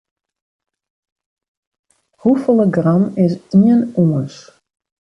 [2.23, 4.33] Hoefolle gram is ien ûns?